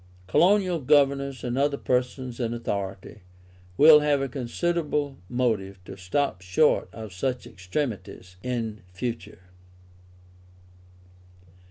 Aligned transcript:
Colonial 0.25 0.79
governors 0.79 1.43
and 1.43 1.59
other 1.59 1.77
persons 1.77 2.39
in 2.39 2.55
authority, 2.55 3.21
will 3.77 3.99
have 3.99 4.19
a 4.19 4.27
considerable 4.27 5.19
motive 5.29 5.77
to 5.85 5.95
stop 5.95 6.41
short 6.41 6.89
of 6.91 7.13
such 7.13 7.45
extremities 7.45 8.35
in 8.41 8.81
future. 8.93 9.41